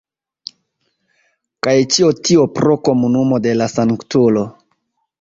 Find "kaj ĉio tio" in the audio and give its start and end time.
1.67-2.49